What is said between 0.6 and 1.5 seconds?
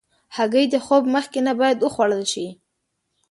د خوب مخکې